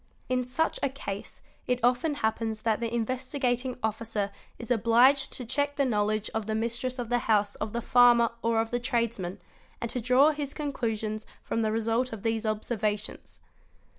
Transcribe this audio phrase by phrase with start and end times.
[0.29, 5.75] In such a case it often happens that the Investigating Officer is obliged to check
[5.75, 8.79] the knowledge of the mistress of the house of the farmer | or of the
[8.79, 9.39] tradesman,
[9.79, 13.41] and to draw his conclusions from the result of these observations.